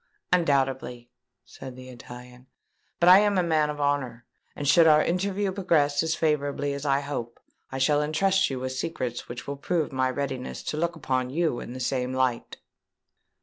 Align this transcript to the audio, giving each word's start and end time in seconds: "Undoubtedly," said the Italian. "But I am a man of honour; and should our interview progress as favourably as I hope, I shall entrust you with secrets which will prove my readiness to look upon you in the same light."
"Undoubtedly," 0.33 1.11
said 1.45 1.75
the 1.75 1.89
Italian. 1.89 2.47
"But 2.99 3.07
I 3.07 3.19
am 3.19 3.37
a 3.37 3.43
man 3.43 3.69
of 3.69 3.79
honour; 3.79 4.25
and 4.55 4.67
should 4.67 4.87
our 4.87 5.03
interview 5.03 5.51
progress 5.51 6.01
as 6.01 6.15
favourably 6.15 6.73
as 6.73 6.87
I 6.87 7.01
hope, 7.01 7.39
I 7.71 7.77
shall 7.77 8.01
entrust 8.01 8.49
you 8.49 8.59
with 8.61 8.71
secrets 8.71 9.29
which 9.29 9.45
will 9.45 9.57
prove 9.57 9.91
my 9.91 10.09
readiness 10.09 10.63
to 10.63 10.77
look 10.77 10.95
upon 10.95 11.29
you 11.29 11.59
in 11.59 11.73
the 11.73 11.79
same 11.79 12.15
light." 12.15 12.57